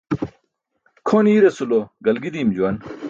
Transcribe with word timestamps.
Kʰon 1.07 1.27
iirasulo 1.31 1.79
galgi 2.03 2.29
diim 2.33 2.49
juwan. 2.55 2.77